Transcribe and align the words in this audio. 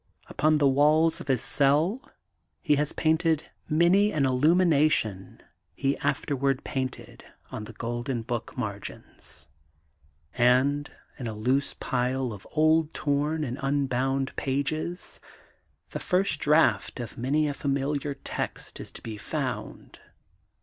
Upon 0.27 0.57
the 0.57 0.67
walls 0.67 1.21
of 1.21 1.27
his 1.27 1.43
cell 1.43 1.99
he 2.59 2.73
has 2.77 2.91
painted 2.91 3.51
many 3.69 4.11
an 4.11 4.25
illumination 4.25 5.43
he 5.75 5.95
afterward 5.99 6.63
painted 6.63 7.23
on 7.51 7.65
The 7.65 7.73
Golden 7.73 8.23
Book 8.23 8.57
margins 8.57 9.47
and, 10.33 10.89
in 11.19 11.27
a 11.27 11.35
loose 11.35 11.75
pile 11.75 12.33
of 12.33 12.47
old 12.49 12.95
torn 12.95 13.43
and 13.43 13.59
unbound 13.61 14.35
pages, 14.35 15.19
the 15.91 15.99
first 15.99 16.39
draft 16.39 16.99
of 16.99 17.15
many 17.15 17.47
a 17.47 17.53
fa 17.53 17.67
miliar 17.67 18.15
text 18.23 18.79
is 18.79 18.89
to 18.93 19.03
be 19.03 19.17
found. 19.17 19.99